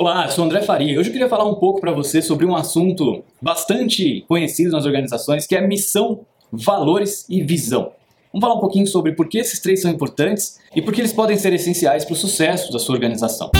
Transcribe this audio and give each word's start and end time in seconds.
Olá, 0.00 0.24
eu 0.24 0.30
sou 0.30 0.46
André 0.46 0.62
Faria. 0.62 0.98
Hoje 0.98 1.10
eu 1.10 1.12
queria 1.12 1.28
falar 1.28 1.44
um 1.44 1.56
pouco 1.56 1.78
para 1.78 1.92
você 1.92 2.22
sobre 2.22 2.46
um 2.46 2.56
assunto 2.56 3.22
bastante 3.38 4.24
conhecido 4.26 4.70
nas 4.70 4.86
organizações, 4.86 5.46
que 5.46 5.54
é 5.54 5.60
missão, 5.60 6.24
valores 6.50 7.26
e 7.28 7.42
visão. 7.42 7.92
Vamos 8.32 8.40
falar 8.40 8.54
um 8.54 8.60
pouquinho 8.60 8.86
sobre 8.86 9.12
por 9.12 9.28
que 9.28 9.36
esses 9.36 9.60
três 9.60 9.82
são 9.82 9.90
importantes 9.90 10.58
e 10.74 10.80
por 10.80 10.94
que 10.94 11.02
eles 11.02 11.12
podem 11.12 11.36
ser 11.36 11.52
essenciais 11.52 12.06
para 12.06 12.14
o 12.14 12.16
sucesso 12.16 12.72
da 12.72 12.78
sua 12.78 12.94
organização. 12.94 13.50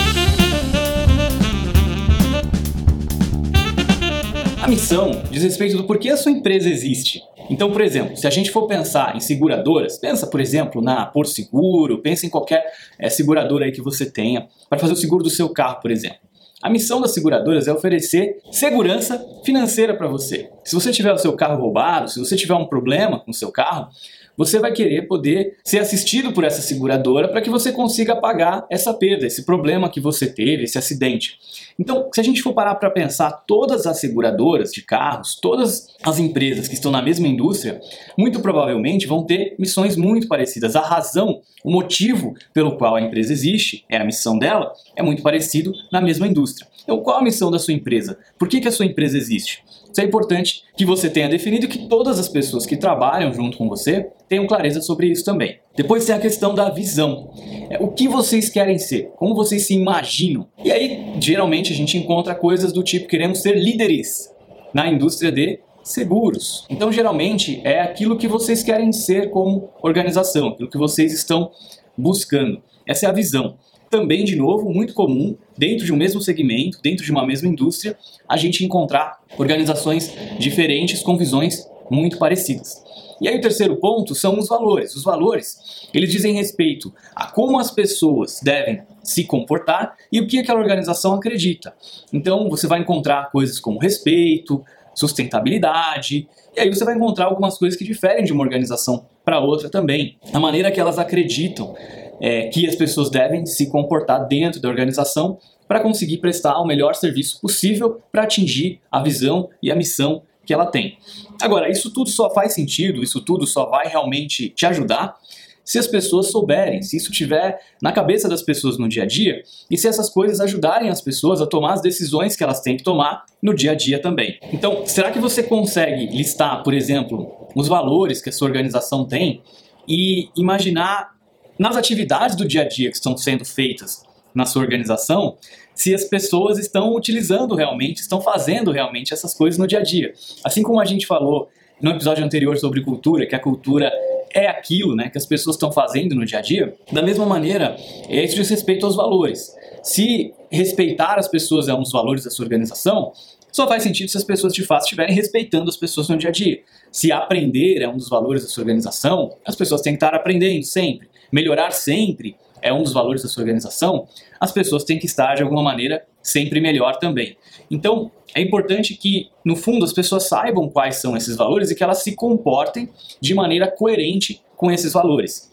A 4.63 4.67
missão 4.67 5.11
diz 5.29 5.43
respeito 5.43 5.77
do 5.77 5.83
porquê 5.83 6.09
a 6.09 6.17
sua 6.17 6.31
empresa 6.31 6.67
existe. 6.67 7.21
Então, 7.51 7.71
por 7.71 7.81
exemplo, 7.81 8.17
se 8.17 8.25
a 8.25 8.31
gente 8.31 8.49
for 8.49 8.65
pensar 8.65 9.15
em 9.15 9.19
seguradoras, 9.19 9.99
pensa, 9.99 10.25
por 10.25 10.41
exemplo, 10.41 10.81
na 10.81 11.05
Porto 11.05 11.29
Seguro, 11.29 11.99
pensa 11.99 12.25
em 12.25 12.29
qualquer 12.31 12.65
é, 12.97 13.11
seguradora 13.11 13.65
aí 13.65 13.71
que 13.71 13.81
você 13.81 14.09
tenha 14.09 14.47
para 14.67 14.79
fazer 14.79 14.93
o 14.93 14.97
seguro 14.97 15.23
do 15.23 15.29
seu 15.29 15.47
carro, 15.47 15.79
por 15.79 15.91
exemplo. 15.91 16.30
A 16.61 16.69
missão 16.69 17.01
das 17.01 17.13
seguradoras 17.13 17.67
é 17.67 17.73
oferecer 17.73 18.39
segurança 18.51 19.23
financeira 19.43 19.95
para 19.95 20.07
você. 20.07 20.49
Se 20.63 20.75
você 20.75 20.91
tiver 20.91 21.11
o 21.11 21.17
seu 21.17 21.33
carro 21.33 21.59
roubado, 21.59 22.09
se 22.09 22.19
você 22.19 22.35
tiver 22.35 22.53
um 22.53 22.67
problema 22.67 23.19
com 23.19 23.31
o 23.31 23.33
seu 23.33 23.51
carro, 23.51 23.89
você 24.37 24.59
vai 24.59 24.71
querer 24.71 25.07
poder 25.07 25.57
ser 25.63 25.79
assistido 25.79 26.31
por 26.31 26.43
essa 26.43 26.61
seguradora 26.61 27.27
para 27.27 27.41
que 27.41 27.49
você 27.49 27.71
consiga 27.71 28.15
pagar 28.15 28.65
essa 28.69 28.93
perda, 28.93 29.25
esse 29.25 29.45
problema 29.45 29.89
que 29.89 29.99
você 29.99 30.27
teve, 30.27 30.63
esse 30.63 30.77
acidente. 30.77 31.37
Então, 31.79 32.09
se 32.13 32.19
a 32.19 32.23
gente 32.23 32.41
for 32.41 32.53
parar 32.53 32.75
para 32.75 32.89
pensar, 32.89 33.31
todas 33.47 33.85
as 33.85 33.99
seguradoras 33.99 34.71
de 34.71 34.81
carros, 34.81 35.35
todas 35.41 35.87
as 36.03 36.19
empresas 36.19 36.67
que 36.67 36.73
estão 36.73 36.91
na 36.91 37.01
mesma 37.01 37.27
indústria, 37.27 37.79
muito 38.17 38.39
provavelmente 38.39 39.07
vão 39.07 39.25
ter 39.25 39.55
missões 39.57 39.95
muito 39.95 40.27
parecidas. 40.27 40.75
A 40.75 40.81
razão, 40.81 41.41
o 41.63 41.71
motivo 41.71 42.33
pelo 42.53 42.77
qual 42.77 42.95
a 42.95 43.01
empresa 43.01 43.33
existe, 43.33 43.85
é 43.89 43.97
a 43.97 44.05
missão 44.05 44.37
dela, 44.37 44.71
é 44.95 45.01
muito 45.01 45.23
parecido 45.23 45.73
na 45.91 46.01
mesma 46.01 46.27
indústria. 46.27 46.67
Então, 46.83 46.99
qual 47.01 47.17
a 47.17 47.23
missão 47.23 47.51
da 47.51 47.59
sua 47.59 47.73
empresa? 47.73 48.17
Por 48.37 48.47
que, 48.47 48.59
que 48.59 48.67
a 48.67 48.71
sua 48.71 48.85
empresa 48.85 49.17
existe? 49.17 49.63
Isso 49.91 49.99
é 49.99 50.03
importante 50.03 50.63
que 50.75 50.85
você 50.85 51.09
tenha 51.09 51.27
definido 51.27 51.67
que 51.67 51.87
todas 51.89 52.17
as 52.17 52.29
pessoas 52.29 52.65
que 52.65 52.77
trabalham 52.77 53.33
junto 53.33 53.57
com 53.57 53.67
você 53.67 54.09
tenham 54.31 54.47
clareza 54.47 54.81
sobre 54.81 55.07
isso 55.07 55.25
também. 55.25 55.59
Depois 55.75 56.05
tem 56.05 56.15
a 56.15 56.19
questão 56.19 56.55
da 56.55 56.69
visão. 56.69 57.33
É, 57.69 57.77
o 57.83 57.89
que 57.89 58.07
vocês 58.07 58.47
querem 58.47 58.79
ser? 58.79 59.11
Como 59.17 59.35
vocês 59.35 59.67
se 59.67 59.73
imaginam? 59.73 60.47
E 60.63 60.71
aí, 60.71 61.15
geralmente, 61.19 61.73
a 61.73 61.75
gente 61.75 61.97
encontra 61.97 62.33
coisas 62.33 62.71
do 62.71 62.81
tipo: 62.81 63.09
queremos 63.09 63.41
ser 63.41 63.57
líderes 63.57 64.33
na 64.73 64.87
indústria 64.87 65.33
de 65.33 65.59
seguros. 65.83 66.65
Então, 66.69 66.93
geralmente, 66.93 67.59
é 67.65 67.81
aquilo 67.81 68.17
que 68.17 68.25
vocês 68.25 68.63
querem 68.63 68.93
ser 68.93 69.31
como 69.31 69.69
organização, 69.83 70.47
aquilo 70.47 70.69
que 70.69 70.77
vocês 70.77 71.11
estão 71.11 71.51
buscando. 71.97 72.63
Essa 72.87 73.07
é 73.07 73.09
a 73.09 73.11
visão 73.11 73.57
também, 73.89 74.23
de 74.23 74.37
novo, 74.37 74.73
muito 74.73 74.93
comum, 74.93 75.35
dentro 75.57 75.85
de 75.85 75.91
um 75.91 75.97
mesmo 75.97 76.21
segmento, 76.21 76.79
dentro 76.81 77.03
de 77.03 77.11
uma 77.11 77.27
mesma 77.27 77.49
indústria, 77.49 77.97
a 78.29 78.37
gente 78.37 78.63
encontrar 78.63 79.19
organizações 79.37 80.09
diferentes 80.39 81.03
com 81.03 81.17
visões 81.17 81.69
muito 81.91 82.17
parecidas. 82.17 82.81
E 83.19 83.27
aí 83.27 83.37
o 83.37 83.41
terceiro 83.41 83.75
ponto 83.75 84.15
são 84.15 84.39
os 84.39 84.47
valores. 84.47 84.95
Os 84.95 85.03
valores, 85.03 85.89
eles 85.93 86.09
dizem 86.09 86.33
respeito 86.33 86.91
a 87.13 87.29
como 87.29 87.59
as 87.59 87.69
pessoas 87.69 88.39
devem 88.41 88.81
se 89.03 89.25
comportar 89.25 89.95
e 90.11 90.19
o 90.19 90.27
que 90.27 90.39
aquela 90.39 90.59
organização 90.59 91.13
acredita. 91.13 91.73
Então 92.11 92.49
você 92.49 92.65
vai 92.65 92.79
encontrar 92.79 93.29
coisas 93.31 93.59
como 93.59 93.77
respeito, 93.77 94.63
sustentabilidade, 94.95 96.27
e 96.55 96.59
aí 96.59 96.69
você 96.69 96.83
vai 96.83 96.95
encontrar 96.95 97.25
algumas 97.25 97.57
coisas 97.57 97.77
que 97.77 97.85
diferem 97.85 98.23
de 98.23 98.33
uma 98.33 98.43
organização 98.43 99.05
para 99.23 99.39
outra 99.39 99.69
também. 99.69 100.17
A 100.33 100.39
maneira 100.39 100.71
que 100.71 100.79
elas 100.79 100.97
acreditam 100.97 101.75
é, 102.19 102.47
que 102.47 102.67
as 102.67 102.75
pessoas 102.75 103.09
devem 103.09 103.45
se 103.45 103.67
comportar 103.67 104.27
dentro 104.27 104.61
da 104.61 104.69
organização 104.69 105.37
para 105.67 105.79
conseguir 105.79 106.17
prestar 106.17 106.59
o 106.59 106.65
melhor 106.65 106.95
serviço 106.95 107.39
possível 107.39 108.01
para 108.11 108.23
atingir 108.23 108.79
a 108.91 109.01
visão 109.01 109.49
e 109.61 109.71
a 109.71 109.75
missão 109.75 110.23
que 110.45 110.53
ela 110.53 110.65
tem. 110.65 110.97
Agora, 111.41 111.69
isso 111.69 111.91
tudo 111.91 112.09
só 112.09 112.33
faz 112.33 112.53
sentido, 112.53 113.03
isso 113.03 113.21
tudo 113.21 113.45
só 113.45 113.65
vai 113.65 113.87
realmente 113.87 114.49
te 114.49 114.65
ajudar 114.65 115.15
se 115.63 115.77
as 115.77 115.87
pessoas 115.87 116.27
souberem, 116.27 116.81
se 116.81 116.97
isso 116.97 117.11
tiver 117.11 117.59
na 117.81 117.91
cabeça 117.91 118.27
das 118.27 118.41
pessoas 118.41 118.77
no 118.77 118.89
dia 118.89 119.03
a 119.03 119.05
dia 119.05 119.43
e 119.69 119.77
se 119.77 119.87
essas 119.87 120.09
coisas 120.09 120.41
ajudarem 120.41 120.89
as 120.89 121.01
pessoas 121.01 121.41
a 121.41 121.45
tomar 121.45 121.73
as 121.73 121.81
decisões 121.81 122.35
que 122.35 122.43
elas 122.43 122.61
têm 122.61 122.77
que 122.77 122.83
tomar 122.83 123.25
no 123.41 123.53
dia 123.53 123.71
a 123.71 123.75
dia 123.75 124.01
também. 124.01 124.37
Então, 124.51 124.85
será 124.85 125.11
que 125.11 125.19
você 125.19 125.43
consegue 125.43 126.07
listar, 126.07 126.63
por 126.63 126.73
exemplo, 126.73 127.47
os 127.55 127.67
valores 127.67 128.21
que 128.21 128.29
a 128.29 128.33
sua 128.33 128.47
organização 128.47 129.05
tem 129.05 129.41
e 129.87 130.29
imaginar 130.35 131.15
nas 131.57 131.77
atividades 131.77 132.35
do 132.35 132.45
dia 132.45 132.61
a 132.61 132.67
dia 132.67 132.89
que 132.89 132.95
estão 132.95 133.15
sendo 133.15 133.45
feitas 133.45 134.03
na 134.33 134.45
sua 134.45 134.61
organização, 134.61 135.37
se 135.73 135.93
as 135.93 136.03
pessoas 136.03 136.57
estão 136.57 136.95
utilizando 136.95 137.55
realmente, 137.55 138.01
estão 138.01 138.21
fazendo 138.21 138.71
realmente 138.71 139.13
essas 139.13 139.33
coisas 139.33 139.57
no 139.57 139.67
dia 139.67 139.79
a 139.79 139.83
dia. 139.83 140.13
Assim 140.43 140.63
como 140.63 140.79
a 140.79 140.85
gente 140.85 141.05
falou 141.05 141.49
no 141.81 141.91
episódio 141.91 142.23
anterior 142.23 142.57
sobre 142.57 142.81
cultura, 142.81 143.25
que 143.25 143.35
a 143.35 143.39
cultura 143.39 143.91
é 144.33 144.47
aquilo 144.47 144.95
né, 144.95 145.09
que 145.09 145.17
as 145.17 145.25
pessoas 145.25 145.55
estão 145.55 145.71
fazendo 145.71 146.15
no 146.15 146.25
dia 146.25 146.39
a 146.39 146.41
dia, 146.41 146.75
da 146.91 147.01
mesma 147.01 147.25
maneira, 147.25 147.75
isso 148.09 148.35
diz 148.35 148.49
respeito 148.49 148.85
aos 148.85 148.95
valores. 148.95 149.55
Se 149.83 150.33
respeitar 150.49 151.17
as 151.17 151.27
pessoas 151.27 151.67
é 151.67 151.73
um 151.73 151.81
dos 151.81 151.91
valores 151.91 152.23
da 152.23 152.29
sua 152.29 152.45
organização, 152.45 153.11
só 153.51 153.67
faz 153.67 153.83
sentido 153.83 154.09
se 154.09 154.17
as 154.17 154.23
pessoas 154.23 154.53
de 154.53 154.63
fato 154.63 154.83
estiverem 154.83 155.13
respeitando 155.13 155.69
as 155.69 155.75
pessoas 155.75 156.07
no 156.07 156.17
dia 156.17 156.29
a 156.29 156.31
dia. 156.31 156.61
Se 156.91 157.11
aprender 157.11 157.81
é 157.81 157.89
um 157.89 157.97
dos 157.97 158.07
valores 158.07 158.43
da 158.43 158.47
sua 158.47 158.61
organização, 158.61 159.35
as 159.45 159.55
pessoas 159.55 159.81
têm 159.81 159.93
que 159.93 159.97
estar 159.97 160.15
aprendendo 160.15 160.63
sempre 160.63 161.11
melhorar 161.31 161.71
sempre 161.71 162.35
é 162.61 162.71
um 162.73 162.83
dos 162.83 162.93
valores 162.93 163.23
da 163.23 163.29
sua 163.29 163.41
organização, 163.41 164.07
as 164.39 164.51
pessoas 164.51 164.83
têm 164.83 164.99
que 164.99 165.05
estar 165.05 165.35
de 165.35 165.43
alguma 165.43 165.63
maneira 165.63 166.05
sempre 166.21 166.61
melhor 166.61 166.97
também. 166.97 167.37
Então, 167.69 168.11
é 168.33 168.41
importante 168.41 168.95
que, 168.95 169.29
no 169.43 169.55
fundo, 169.55 169.83
as 169.83 169.93
pessoas 169.93 170.27
saibam 170.27 170.69
quais 170.69 170.97
são 170.97 171.17
esses 171.17 171.35
valores 171.35 171.71
e 171.71 171.75
que 171.75 171.83
elas 171.83 172.03
se 172.03 172.15
comportem 172.15 172.89
de 173.19 173.33
maneira 173.33 173.69
coerente 173.69 174.41
com 174.55 174.71
esses 174.71 174.93
valores. 174.93 175.51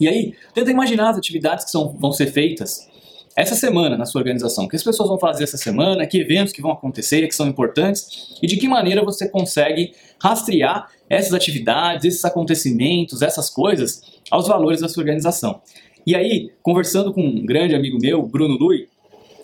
E 0.00 0.08
aí, 0.08 0.34
tenta 0.54 0.70
imaginar 0.70 1.10
as 1.10 1.18
atividades 1.18 1.64
que 1.64 1.70
são, 1.70 1.96
vão 1.98 2.12
ser 2.12 2.26
feitas 2.26 2.88
essa 3.38 3.54
semana 3.54 3.96
na 3.96 4.04
sua 4.04 4.20
organização. 4.20 4.64
O 4.64 4.68
que 4.68 4.74
as 4.74 4.82
pessoas 4.82 5.08
vão 5.08 5.18
fazer 5.18 5.44
essa 5.44 5.56
semana, 5.56 6.04
que 6.08 6.18
eventos 6.18 6.52
que 6.52 6.60
vão 6.60 6.72
acontecer, 6.72 7.24
que 7.28 7.34
são 7.34 7.46
importantes, 7.46 8.36
e 8.42 8.48
de 8.48 8.56
que 8.56 8.66
maneira 8.66 9.04
você 9.04 9.28
consegue 9.28 9.92
rastrear 10.20 10.88
essas 11.08 11.32
atividades, 11.32 12.04
esses 12.04 12.24
acontecimentos, 12.24 13.22
essas 13.22 13.48
coisas 13.48 14.02
aos 14.28 14.48
valores 14.48 14.80
da 14.80 14.88
sua 14.88 15.02
organização. 15.02 15.60
E 16.08 16.16
aí, 16.16 16.50
conversando 16.62 17.12
com 17.12 17.20
um 17.20 17.44
grande 17.44 17.74
amigo 17.74 17.98
meu, 18.00 18.22
Bruno 18.22 18.56
Lui, 18.56 18.88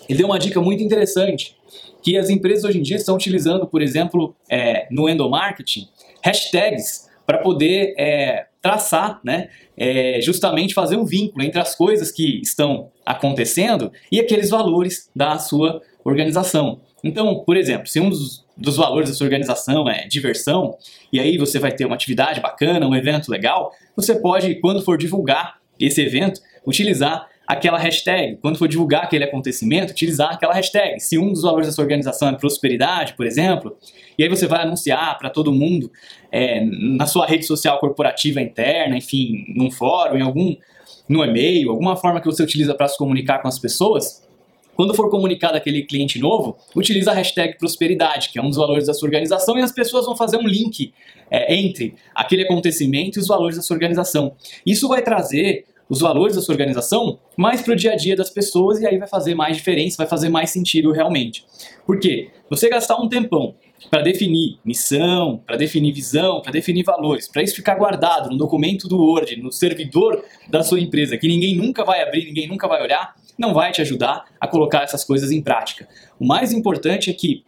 ele 0.08 0.16
deu 0.16 0.26
uma 0.26 0.38
dica 0.38 0.62
muito 0.62 0.82
interessante, 0.82 1.54
que 2.02 2.16
as 2.16 2.30
empresas 2.30 2.64
hoje 2.64 2.78
em 2.78 2.82
dia 2.82 2.96
estão 2.96 3.16
utilizando, 3.16 3.66
por 3.66 3.82
exemplo, 3.82 4.34
é, 4.48 4.86
no 4.90 5.06
endomarketing, 5.06 5.86
hashtags 6.24 7.06
para 7.26 7.36
poder 7.36 7.92
é, 7.98 8.46
traçar, 8.62 9.20
né, 9.22 9.50
é, 9.76 10.22
justamente 10.22 10.72
fazer 10.72 10.96
um 10.96 11.04
vínculo 11.04 11.44
entre 11.44 11.60
as 11.60 11.74
coisas 11.74 12.10
que 12.10 12.40
estão 12.40 12.90
acontecendo 13.04 13.92
e 14.10 14.18
aqueles 14.18 14.48
valores 14.48 15.10
da 15.14 15.38
sua 15.38 15.82
organização. 16.02 16.80
Então, 17.04 17.44
por 17.44 17.58
exemplo, 17.58 17.86
se 17.86 18.00
um 18.00 18.08
dos, 18.08 18.42
dos 18.56 18.78
valores 18.78 19.10
da 19.10 19.14
sua 19.14 19.26
organização 19.26 19.86
é 19.86 20.06
diversão, 20.08 20.78
e 21.12 21.20
aí 21.20 21.36
você 21.36 21.58
vai 21.58 21.72
ter 21.72 21.84
uma 21.84 21.94
atividade 21.94 22.40
bacana, 22.40 22.88
um 22.88 22.96
evento 22.96 23.30
legal, 23.30 23.70
você 23.94 24.14
pode, 24.14 24.54
quando 24.60 24.82
for 24.82 24.96
divulgar 24.96 25.62
esse 25.78 26.00
evento, 26.00 26.40
utilizar 26.66 27.28
aquela 27.46 27.78
hashtag. 27.78 28.38
Quando 28.40 28.58
for 28.58 28.66
divulgar 28.66 29.04
aquele 29.04 29.24
acontecimento, 29.24 29.90
utilizar 29.90 30.32
aquela 30.32 30.54
hashtag. 30.54 30.98
Se 31.00 31.18
um 31.18 31.32
dos 31.32 31.42
valores 31.42 31.66
da 31.66 31.72
sua 31.72 31.82
organização 31.82 32.28
é 32.28 32.32
prosperidade, 32.32 33.14
por 33.14 33.26
exemplo, 33.26 33.76
e 34.18 34.22
aí 34.22 34.28
você 34.28 34.46
vai 34.46 34.62
anunciar 34.62 35.18
para 35.18 35.30
todo 35.30 35.52
mundo 35.52 35.90
é, 36.32 36.64
na 36.64 37.06
sua 37.06 37.26
rede 37.26 37.44
social 37.44 37.78
corporativa 37.78 38.40
interna, 38.40 38.96
enfim, 38.96 39.44
num 39.54 39.70
fórum, 39.70 40.16
em 40.16 40.22
algum 40.22 40.56
no 41.08 41.22
e-mail, 41.22 41.70
alguma 41.70 41.96
forma 41.96 42.20
que 42.20 42.26
você 42.26 42.42
utiliza 42.42 42.74
para 42.74 42.88
se 42.88 42.96
comunicar 42.96 43.42
com 43.42 43.48
as 43.48 43.58
pessoas, 43.58 44.24
quando 44.74 44.94
for 44.94 45.08
comunicado 45.08 45.56
aquele 45.56 45.82
cliente 45.82 46.18
novo, 46.18 46.56
utiliza 46.74 47.12
a 47.12 47.14
hashtag 47.14 47.58
prosperidade, 47.58 48.30
que 48.30 48.38
é 48.38 48.42
um 48.42 48.48
dos 48.48 48.56
valores 48.56 48.86
da 48.86 48.94
sua 48.94 49.06
organização, 49.06 49.58
e 49.58 49.62
as 49.62 49.70
pessoas 49.70 50.04
vão 50.06 50.16
fazer 50.16 50.36
um 50.36 50.46
link 50.46 50.92
é, 51.30 51.54
entre 51.54 51.94
aquele 52.14 52.42
acontecimento 52.42 53.18
e 53.18 53.20
os 53.20 53.28
valores 53.28 53.56
da 53.56 53.62
sua 53.62 53.74
organização. 53.74 54.34
Isso 54.66 54.88
vai 54.88 55.02
trazer 55.02 55.66
os 55.88 56.00
valores 56.00 56.36
da 56.36 56.42
sua 56.42 56.52
organização 56.52 57.18
mais 57.36 57.62
para 57.62 57.72
o 57.72 57.76
dia 57.76 57.92
a 57.92 57.96
dia 57.96 58.16
das 58.16 58.30
pessoas 58.30 58.80
e 58.80 58.86
aí 58.86 58.98
vai 58.98 59.08
fazer 59.08 59.34
mais 59.34 59.56
diferença, 59.56 59.96
vai 59.98 60.06
fazer 60.06 60.28
mais 60.28 60.50
sentido 60.50 60.92
realmente. 60.92 61.44
Por 61.86 61.98
quê? 61.98 62.30
Você 62.50 62.68
gastar 62.68 62.96
um 62.96 63.08
tempão 63.08 63.54
para 63.90 64.02
definir 64.02 64.58
missão, 64.64 65.42
para 65.46 65.56
definir 65.56 65.92
visão, 65.92 66.40
para 66.40 66.52
definir 66.52 66.84
valores, 66.84 67.28
para 67.28 67.42
isso 67.42 67.54
ficar 67.54 67.74
guardado 67.74 68.30
no 68.30 68.36
documento 68.36 68.88
do 68.88 68.98
Word, 68.98 69.40
no 69.42 69.52
servidor 69.52 70.24
da 70.48 70.62
sua 70.62 70.80
empresa, 70.80 71.18
que 71.18 71.28
ninguém 71.28 71.54
nunca 71.54 71.84
vai 71.84 72.02
abrir, 72.02 72.24
ninguém 72.24 72.48
nunca 72.48 72.66
vai 72.66 72.82
olhar, 72.82 73.14
não 73.38 73.52
vai 73.52 73.72
te 73.72 73.80
ajudar 73.82 74.24
a 74.40 74.46
colocar 74.46 74.82
essas 74.82 75.04
coisas 75.04 75.30
em 75.30 75.42
prática. 75.42 75.88
O 76.18 76.26
mais 76.26 76.52
importante 76.52 77.10
é 77.10 77.12
que 77.12 77.44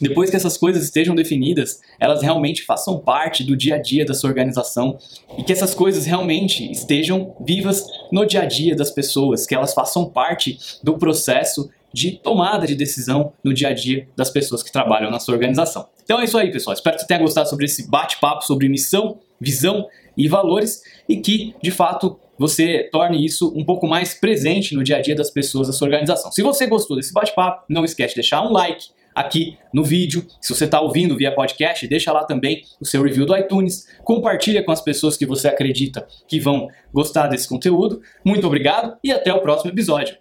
depois 0.00 0.30
que 0.30 0.36
essas 0.36 0.56
coisas 0.56 0.84
estejam 0.84 1.14
definidas, 1.14 1.80
elas 1.98 2.22
realmente 2.22 2.62
façam 2.62 2.98
parte 2.98 3.42
do 3.44 3.56
dia 3.56 3.76
a 3.76 3.78
dia 3.78 4.04
da 4.04 4.14
sua 4.14 4.30
organização 4.30 4.98
e 5.38 5.42
que 5.42 5.52
essas 5.52 5.74
coisas 5.74 6.06
realmente 6.06 6.70
estejam 6.70 7.34
vivas 7.40 7.86
no 8.12 8.26
dia 8.26 8.42
a 8.42 8.44
dia 8.44 8.74
das 8.76 8.90
pessoas, 8.90 9.46
que 9.46 9.54
elas 9.54 9.74
façam 9.74 10.04
parte 10.06 10.58
do 10.82 10.98
processo 10.98 11.70
de 11.92 12.12
tomada 12.12 12.66
de 12.66 12.74
decisão 12.74 13.32
no 13.42 13.54
dia 13.54 13.68
a 13.68 13.72
dia 13.72 14.06
das 14.14 14.28
pessoas 14.28 14.62
que 14.62 14.70
trabalham 14.70 15.10
na 15.10 15.18
sua 15.18 15.34
organização. 15.34 15.88
Então 16.04 16.20
é 16.20 16.24
isso 16.24 16.36
aí, 16.36 16.50
pessoal. 16.50 16.74
Espero 16.74 16.96
que 16.96 17.02
você 17.02 17.08
tenha 17.08 17.20
gostado 17.20 17.48
sobre 17.48 17.64
esse 17.64 17.88
bate-papo 17.88 18.44
sobre 18.44 18.68
missão, 18.68 19.18
visão 19.40 19.86
e 20.16 20.28
valores 20.28 20.82
e 21.08 21.16
que, 21.16 21.54
de 21.62 21.70
fato, 21.70 22.18
você 22.38 22.88
torne 22.92 23.24
isso 23.24 23.52
um 23.56 23.64
pouco 23.64 23.86
mais 23.86 24.12
presente 24.12 24.74
no 24.74 24.84
dia 24.84 24.96
a 24.96 25.00
dia 25.00 25.14
das 25.14 25.30
pessoas 25.30 25.68
da 25.68 25.72
sua 25.72 25.86
organização. 25.86 26.30
Se 26.30 26.42
você 26.42 26.66
gostou 26.66 26.96
desse 26.96 27.12
bate-papo, 27.12 27.64
não 27.68 27.84
esquece 27.84 28.10
de 28.10 28.20
deixar 28.20 28.42
um 28.42 28.52
like 28.52 28.88
aqui 29.16 29.56
no 29.72 29.82
vídeo. 29.82 30.26
Se 30.40 30.54
você 30.54 30.66
está 30.66 30.78
ouvindo 30.78 31.16
via 31.16 31.34
podcast, 31.34 31.88
deixa 31.88 32.12
lá 32.12 32.24
também 32.24 32.62
o 32.78 32.84
seu 32.84 33.02
review 33.02 33.24
do 33.24 33.34
iTunes. 33.34 33.86
Compartilha 34.04 34.62
com 34.62 34.70
as 34.70 34.82
pessoas 34.82 35.16
que 35.16 35.24
você 35.24 35.48
acredita 35.48 36.06
que 36.28 36.38
vão 36.38 36.68
gostar 36.92 37.26
desse 37.26 37.48
conteúdo. 37.48 38.02
Muito 38.22 38.46
obrigado 38.46 38.96
e 39.02 39.10
até 39.10 39.32
o 39.32 39.40
próximo 39.40 39.70
episódio. 39.70 40.18